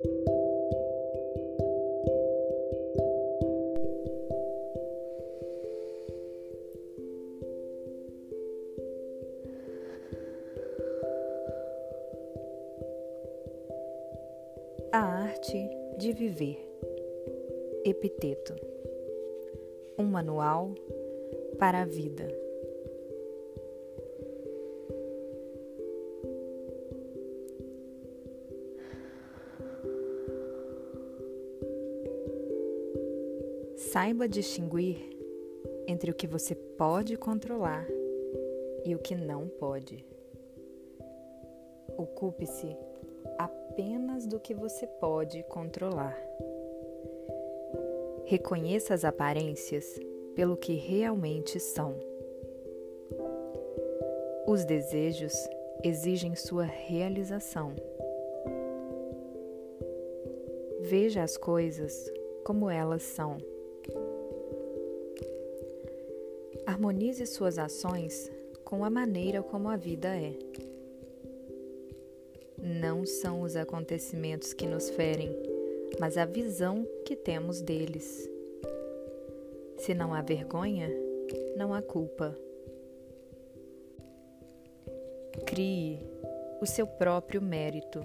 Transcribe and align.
A 0.00 0.04
arte 15.00 15.68
de 15.98 16.12
viver. 16.12 16.58
Epiteto. 17.84 18.54
Um 19.98 20.04
manual 20.04 20.74
para 21.58 21.82
a 21.82 21.84
vida. 21.84 22.47
Saiba 33.98 34.28
distinguir 34.28 34.96
entre 35.88 36.12
o 36.12 36.14
que 36.14 36.28
você 36.28 36.54
pode 36.54 37.16
controlar 37.16 37.84
e 38.84 38.94
o 38.94 38.98
que 39.00 39.16
não 39.16 39.48
pode. 39.48 40.06
Ocupe-se 41.96 42.76
apenas 43.36 44.24
do 44.24 44.38
que 44.38 44.54
você 44.54 44.86
pode 44.86 45.42
controlar. 45.48 46.16
Reconheça 48.24 48.94
as 48.94 49.04
aparências 49.04 49.98
pelo 50.36 50.56
que 50.56 50.74
realmente 50.74 51.58
são. 51.58 51.96
Os 54.46 54.64
desejos 54.64 55.34
exigem 55.82 56.36
sua 56.36 56.62
realização. 56.62 57.74
Veja 60.82 61.24
as 61.24 61.36
coisas 61.36 62.08
como 62.44 62.70
elas 62.70 63.02
são. 63.02 63.38
Harmonize 66.88 67.26
suas 67.26 67.58
ações 67.58 68.32
com 68.64 68.82
a 68.82 68.88
maneira 68.88 69.42
como 69.42 69.68
a 69.68 69.76
vida 69.76 70.08
é 70.08 70.32
não 72.56 73.04
são 73.04 73.42
os 73.42 73.56
acontecimentos 73.56 74.54
que 74.54 74.66
nos 74.66 74.88
ferem, 74.88 75.30
mas 76.00 76.16
a 76.16 76.24
visão 76.24 76.88
que 77.04 77.14
temos 77.14 77.60
deles. 77.60 78.26
Se 79.76 79.92
não 79.92 80.14
há 80.14 80.22
vergonha, 80.22 80.88
não 81.58 81.74
há 81.74 81.82
culpa. 81.82 82.34
Crie 85.44 86.00
o 86.58 86.64
seu 86.64 86.86
próprio 86.86 87.42
mérito. 87.42 88.00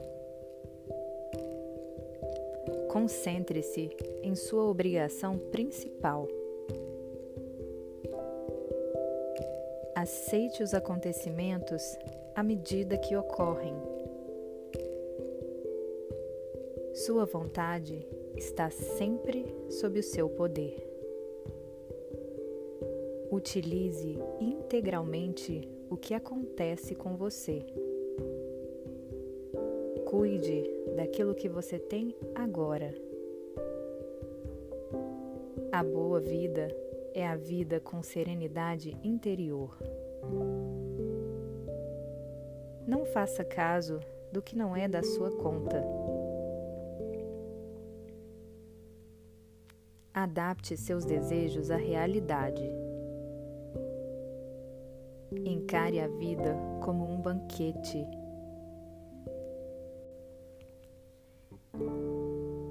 Concentre-se 2.92 3.92
em 4.22 4.36
sua 4.36 4.66
obrigação 4.66 5.38
principal. 5.38 6.28
Aceite 10.04 10.62
os 10.62 10.74
acontecimentos 10.74 11.82
à 12.36 12.44
medida 12.44 12.98
que 12.98 13.16
ocorrem 13.16 13.74
Sua 16.94 17.24
vontade 17.24 18.06
está 18.36 18.70
sempre 18.70 19.46
sob 19.70 19.98
o 19.98 20.04
seu 20.04 20.28
poder. 20.28 20.76
Utilize 23.32 24.20
integralmente 24.42 25.70
o 25.90 25.96
que 25.96 26.14
acontece 26.14 26.96
com 26.96 27.16
você. 27.16 27.66
Cuide 30.06 30.70
daquilo 30.98 31.34
que 31.34 31.48
você 31.48 31.80
tem 31.80 32.14
agora. 32.36 32.94
A 35.72 35.82
boa 35.82 36.20
vida 36.20 36.68
é 37.14 37.28
a 37.28 37.36
vida 37.36 37.80
com 37.80 38.02
serenidade 38.02 38.98
interior. 39.04 39.78
Não 42.86 43.06
faça 43.06 43.44
caso 43.44 44.00
do 44.32 44.42
que 44.42 44.58
não 44.58 44.76
é 44.76 44.88
da 44.88 45.02
sua 45.04 45.32
conta. 45.32 45.84
Adapte 50.14 50.78
seus 50.78 51.06
desejos 51.06 51.72
à 51.72 51.76
realidade. 51.76 52.64
Encare 55.46 56.00
a 56.00 56.08
vida 56.08 56.56
como 56.82 57.10
um 57.10 57.20
banquete. 57.20 58.06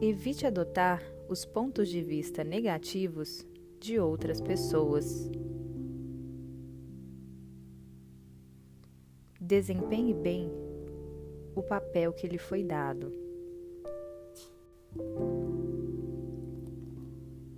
Evite 0.01 0.47
adotar 0.47 1.03
os 1.29 1.45
pontos 1.45 1.89
de 1.89 2.03
vista 2.03 2.45
negativos 2.45 3.47
de 3.81 3.99
outras 3.99 4.41
pessoas. 4.41 5.31
Desempenhe 9.45 10.15
bem 10.15 10.49
o 11.57 11.65
papel 11.65 12.13
que 12.13 12.29
lhe 12.29 12.39
foi 12.39 12.63
dado. 12.63 13.13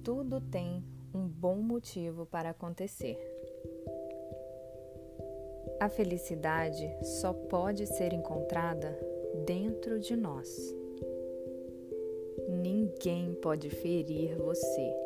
Tudo 0.03 0.41
tem 0.41 0.83
um 1.15 1.29
bom 1.29 1.57
motivo 1.57 2.25
para 2.25 2.49
acontecer. 2.49 3.19
A 5.79 5.91
felicidade 5.91 6.91
só 7.21 7.35
pode 7.35 7.87
ser 7.87 8.15
encontrada 8.15 8.99
dentro 9.45 10.01
de 10.01 10.17
nós. 10.17 10.75
Ninguém 12.49 13.35
pode 13.35 13.69
ferir 13.69 14.35
você. 14.39 14.97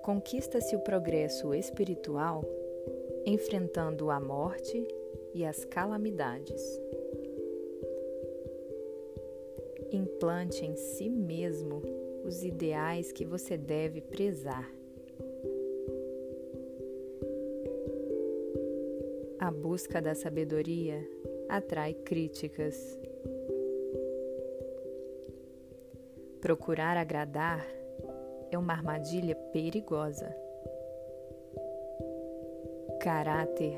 Conquista-se 0.00 0.74
o 0.74 0.80
progresso 0.80 1.52
espiritual 1.52 2.42
enfrentando 3.26 4.10
a 4.10 4.20
morte 4.20 4.86
e 5.32 5.44
as 5.44 5.64
calamidades. 5.64 6.80
Implante 9.90 10.64
em 10.64 10.76
si 10.76 11.08
mesmo 11.08 11.82
os 12.24 12.42
ideais 12.42 13.12
que 13.12 13.24
você 13.24 13.56
deve 13.56 14.00
prezar. 14.00 14.70
A 19.38 19.50
busca 19.50 20.00
da 20.00 20.14
sabedoria 20.14 21.06
atrai 21.48 21.94
críticas. 21.94 22.98
Procurar 26.40 26.96
agradar 26.96 27.66
é 28.50 28.58
uma 28.58 28.72
armadilha 28.72 29.34
perigosa. 29.34 30.43
Caráter 33.04 33.76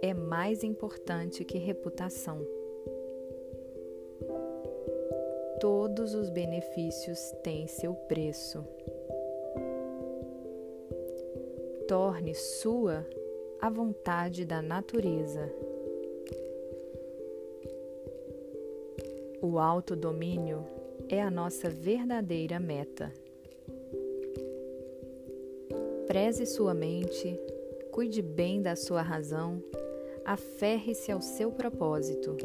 é 0.00 0.14
mais 0.14 0.62
importante 0.62 1.44
que 1.44 1.58
reputação. 1.58 2.46
todos 5.64 6.14
os 6.14 6.28
benefícios 6.28 7.32
têm 7.42 7.66
seu 7.66 7.94
preço. 7.94 8.62
Torne 11.88 12.34
sua 12.34 13.06
a 13.58 13.70
vontade 13.70 14.44
da 14.44 14.60
natureza. 14.60 15.50
O 19.40 19.58
autodomínio 19.58 20.66
é 21.08 21.22
a 21.22 21.30
nossa 21.30 21.70
verdadeira 21.70 22.60
meta. 22.60 23.10
Preze 26.06 26.44
sua 26.44 26.74
mente, 26.74 27.40
cuide 27.94 28.20
bem 28.20 28.60
da 28.60 28.74
sua 28.74 29.02
razão, 29.02 29.62
aferre-se 30.24 31.12
ao 31.12 31.22
seu 31.22 31.52
propósito. 31.52 32.36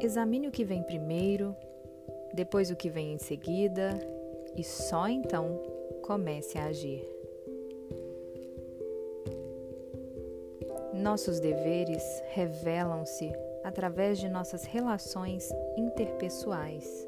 Examine 0.00 0.48
o 0.48 0.50
que 0.50 0.64
vem 0.64 0.82
primeiro, 0.82 1.54
depois 2.32 2.70
o 2.70 2.76
que 2.76 2.88
vem 2.88 3.12
em 3.12 3.18
seguida 3.18 3.90
e 4.56 4.64
só 4.64 5.08
então 5.08 5.62
comece 6.06 6.56
a 6.56 6.68
agir. 6.68 7.06
Nossos 10.94 11.38
deveres 11.38 12.02
revelam-se 12.30 13.30
através 13.62 14.18
de 14.18 14.30
nossas 14.30 14.64
relações 14.64 15.50
interpessoais. 15.76 17.06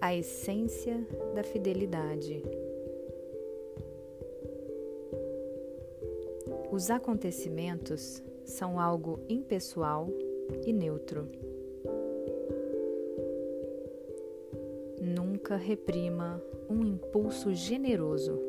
A 0.00 0.14
essência 0.14 1.06
da 1.34 1.42
fidelidade. 1.42 2.42
Os 6.72 6.90
acontecimentos 6.90 8.22
são 8.44 8.80
algo 8.80 9.20
impessoal 9.28 10.08
e 10.64 10.72
neutro. 10.72 11.28
Nunca 15.02 15.56
reprima 15.56 16.42
um 16.68 16.82
impulso 16.82 17.52
generoso. 17.52 18.40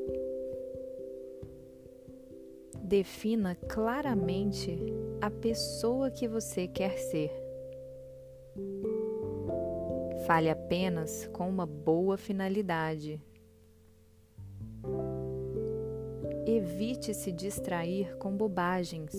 Defina 2.81 3.55
claramente 3.55 4.77
a 5.19 5.29
pessoa 5.29 6.09
que 6.09 6.27
você 6.27 6.67
quer 6.67 6.97
ser. 6.97 7.40
Fale 10.25 10.49
apenas 10.49 11.27
com 11.33 11.49
uma 11.49 11.65
boa 11.65 12.17
finalidade. 12.17 13.19
Evite 16.45 17.13
se 17.13 17.31
distrair 17.31 18.15
com 18.17 18.35
bobagens. 18.35 19.11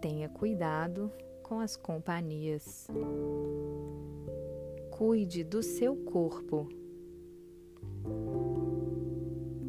Tenha 0.00 0.28
cuidado 0.28 1.12
com 1.42 1.60
as 1.60 1.76
companhias. 1.76 2.88
Cuide 4.90 5.44
do 5.44 5.62
seu 5.62 5.96
corpo. 5.96 6.68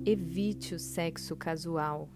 Evite 0.06 0.76
o 0.76 0.80
sexo 0.80 1.36
casual. 1.36 2.10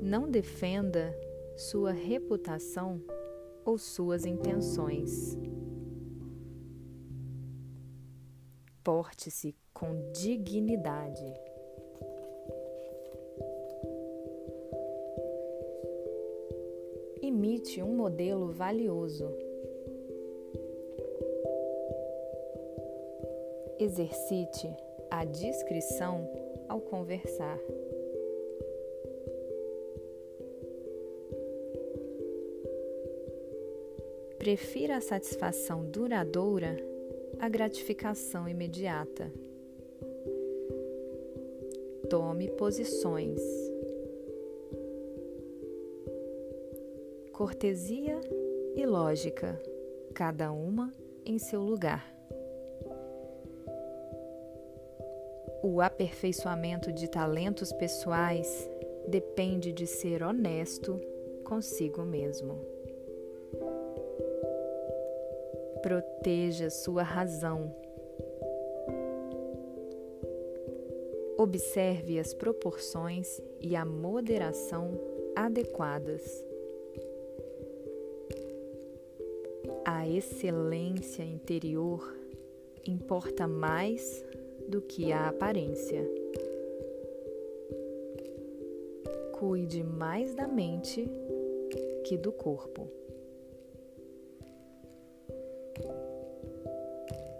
Não 0.00 0.30
defenda 0.30 1.14
sua 1.56 1.92
reputação 1.92 3.00
ou 3.64 3.78
suas 3.78 4.24
intenções. 4.24 5.38
Porte-se 8.82 9.54
com 9.72 10.10
dignidade. 10.12 11.32
Imite 17.20 17.82
um 17.82 17.96
modelo 17.96 18.50
valioso. 18.50 19.28
Exercite 23.78 24.68
a 25.10 25.24
discrição 25.24 26.28
ao 26.68 26.80
conversar. 26.80 27.58
Prefira 34.42 34.96
a 34.96 35.00
satisfação 35.00 35.84
duradoura 35.84 36.76
à 37.38 37.48
gratificação 37.48 38.48
imediata. 38.48 39.32
Tome 42.10 42.48
posições. 42.50 43.40
Cortesia 47.32 48.20
e 48.74 48.84
lógica, 48.84 49.62
cada 50.12 50.50
uma 50.50 50.92
em 51.24 51.38
seu 51.38 51.62
lugar. 51.62 52.12
O 55.62 55.80
aperfeiçoamento 55.80 56.92
de 56.92 57.08
talentos 57.08 57.72
pessoais 57.72 58.68
depende 59.06 59.72
de 59.72 59.86
ser 59.86 60.24
honesto 60.24 61.00
consigo 61.44 62.02
mesmo. 62.02 62.81
Proteja 65.82 66.70
sua 66.70 67.02
razão. 67.02 67.74
Observe 71.36 72.20
as 72.20 72.32
proporções 72.32 73.40
e 73.60 73.74
a 73.74 73.84
moderação 73.84 74.92
adequadas. 75.34 76.44
A 79.84 80.08
excelência 80.08 81.24
interior 81.24 82.16
importa 82.86 83.48
mais 83.48 84.24
do 84.68 84.80
que 84.80 85.12
a 85.12 85.28
aparência. 85.28 86.08
Cuide 89.32 89.82
mais 89.82 90.32
da 90.34 90.46
mente 90.46 91.10
que 92.04 92.16
do 92.16 92.30
corpo. 92.30 93.01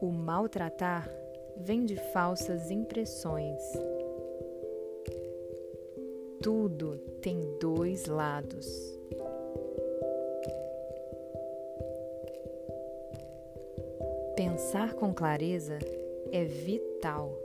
O 0.02 0.10
maltratar 0.10 1.08
vem 1.56 1.84
de 1.84 1.94
falsas 2.12 2.72
impressões. 2.72 3.62
Tudo 6.42 6.98
tem 7.20 7.40
dois 7.60 8.06
lados. 8.06 8.98
Pensar 14.34 14.92
com 14.94 15.14
clareza 15.14 15.78
é 16.32 16.42
vital. 16.42 17.38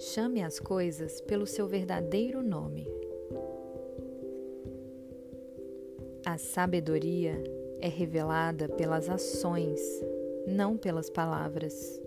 Chame 0.00 0.42
as 0.42 0.58
coisas 0.58 1.20
pelo 1.20 1.46
seu 1.46 1.68
verdadeiro 1.68 2.42
nome. 2.42 2.88
A 6.26 6.36
sabedoria 6.38 7.40
é 7.80 7.88
revelada 7.88 8.68
pelas 8.68 9.08
ações, 9.08 9.80
não 10.46 10.76
pelas 10.76 11.08
palavras. 11.08 12.00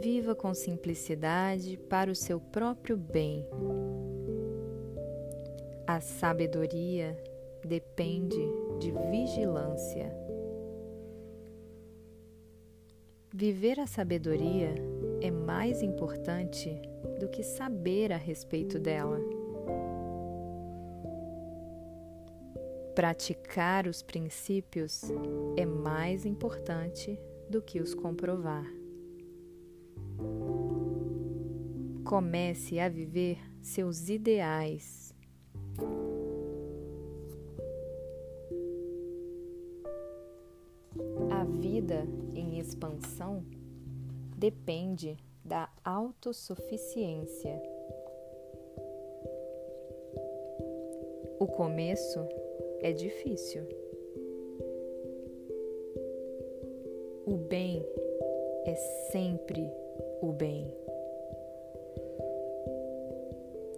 Viva 0.00 0.34
com 0.34 0.52
simplicidade 0.52 1.78
para 1.88 2.10
o 2.10 2.14
seu 2.14 2.38
próprio 2.40 2.96
bem. 2.96 3.46
A 5.86 6.00
sabedoria 6.00 7.16
depende 7.64 8.40
de 8.78 8.92
vigilância. 9.10 10.14
Viver 13.32 13.80
a 13.80 13.86
sabedoria 13.86 14.74
é 15.20 15.30
mais 15.30 15.82
importante 15.82 16.70
do 17.18 17.28
que 17.28 17.42
saber 17.42 18.12
a 18.12 18.16
respeito 18.16 18.78
dela. 18.78 19.18
Praticar 22.94 23.86
os 23.86 24.02
princípios 24.02 25.02
é 25.56 25.66
mais 25.66 26.24
importante 26.24 27.18
do 27.50 27.60
que 27.60 27.80
os 27.80 27.94
comprovar. 27.94 28.66
Comece 32.04 32.78
a 32.78 32.88
viver 32.88 33.38
seus 33.60 34.08
ideais 34.08 35.04
vida 41.84 42.06
em 42.34 42.58
expansão 42.58 43.44
depende 44.36 45.16
da 45.44 45.68
autossuficiência. 45.84 47.60
O 51.38 51.46
começo 51.46 52.26
é 52.80 52.92
difícil. 52.92 53.62
O 57.26 57.36
bem 57.36 57.84
é 58.66 58.74
sempre 59.10 59.70
o 60.20 60.32
bem. 60.32 60.72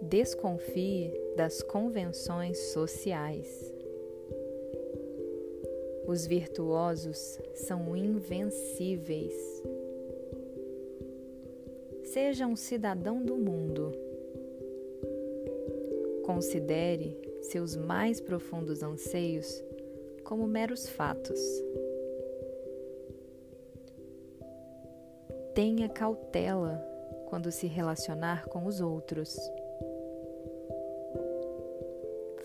Desconfie 0.01 1.13
das 1.35 1.61
convenções 1.61 2.57
sociais. 2.71 3.73
Os 6.07 6.25
virtuosos 6.25 7.39
são 7.53 7.95
invencíveis. 7.95 9.35
Seja 12.03 12.47
um 12.47 12.55
cidadão 12.55 13.21
do 13.21 13.35
mundo. 13.35 13.91
Considere 16.23 17.26
seus 17.41 17.75
mais 17.75 18.19
profundos 18.19 18.83
anseios 18.83 19.63
como 20.23 20.45
meros 20.45 20.89
fatos. 20.89 21.39
Tenha 25.53 25.89
cautela 25.89 26.85
quando 27.27 27.51
se 27.51 27.65
relacionar 27.65 28.47
com 28.47 28.65
os 28.65 28.81
outros. 28.81 29.37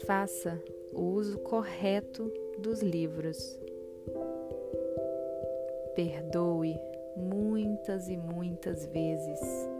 Faça 0.06 0.62
o 0.92 1.02
uso 1.02 1.38
correto 1.40 2.32
dos 2.58 2.82
livros. 2.82 3.58
Perdoe 5.94 6.78
muitas 7.16 8.08
e 8.08 8.16
muitas 8.16 8.86
vezes. 8.86 9.71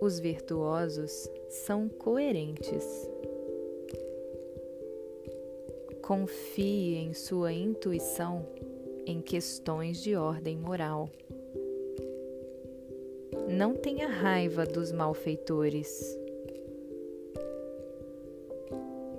Os 0.00 0.18
virtuosos 0.18 1.28
são 1.48 1.88
coerentes. 1.88 2.84
Confie 6.02 6.96
em 6.96 7.12
sua 7.12 7.52
intuição 7.52 8.46
em 9.06 9.20
questões 9.20 10.02
de 10.02 10.16
ordem 10.16 10.56
moral. 10.56 11.10
Não 13.48 13.74
tenha 13.74 14.06
raiva 14.06 14.64
dos 14.64 14.92
malfeitores 14.92 16.18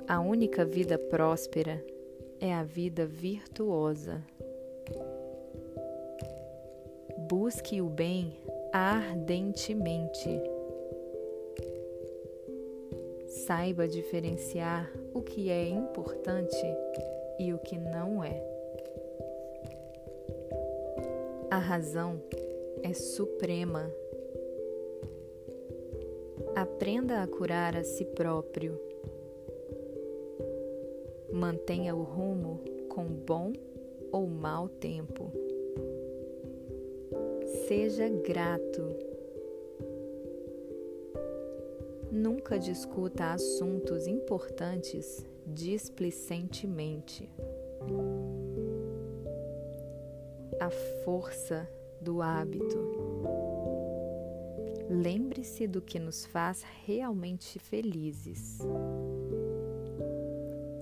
a 0.10 0.20
única 0.20 0.66
vida 0.66 0.98
próspera 0.98 1.86
é 2.42 2.52
a 2.52 2.64
vida 2.64 3.06
virtuosa. 3.06 4.24
Busque 7.30 7.80
o 7.80 7.86
bem 7.88 8.36
ardentemente. 8.74 10.28
Saiba 13.50 13.88
diferenciar 13.88 14.94
o 15.12 15.24
que 15.24 15.50
é 15.50 15.68
importante 15.68 16.56
e 17.40 17.52
o 17.52 17.58
que 17.58 17.80
não 17.80 18.24
é. 18.24 18.40
A 21.50 21.58
razão 21.58 22.22
é 22.84 22.94
suprema. 22.94 23.92
Aprenda 26.56 27.24
a 27.24 27.28
curar 27.28 27.76
a 27.76 27.84
si 27.84 28.06
próprio. 28.06 28.80
Mantenha 31.34 31.96
o 31.96 32.04
rumo 32.04 32.64
com 32.88 33.06
bom 33.06 33.52
ou 34.12 34.28
mau 34.28 34.70
tempo. 34.70 35.32
Seja 37.68 38.08
grato. 38.10 39.10
Nunca 42.20 42.60
discuta 42.60 43.32
assuntos 43.32 44.06
importantes 44.06 45.26
displicentemente 45.46 47.30
a 50.60 50.70
força 51.06 51.66
do 52.02 52.22
hábito. 52.22 52.78
Lembre-se 54.90 55.66
do 55.66 55.82
que 55.82 55.98
nos 55.98 56.26
faz 56.26 56.62
realmente 56.86 57.58
felizes. 57.58 58.58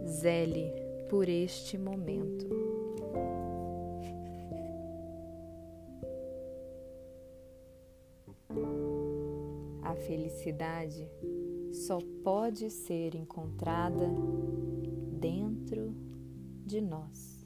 Zele 0.07 0.73
por 1.07 1.29
este 1.29 1.77
momento. 1.77 2.66
Felicidade 10.07 11.05
só 11.71 11.99
pode 12.23 12.71
ser 12.71 13.13
encontrada 13.13 14.09
dentro 15.19 15.93
de 16.65 16.79
nós. 16.79 17.36